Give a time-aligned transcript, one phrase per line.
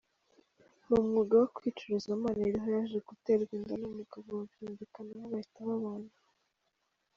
[0.87, 6.11] Mu mwuga wo kwicuruza Maniriho yaje guterwa inda n’umugabo, babyumvikanaho bahita babana.